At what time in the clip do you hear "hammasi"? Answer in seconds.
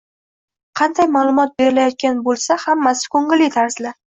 2.65-3.13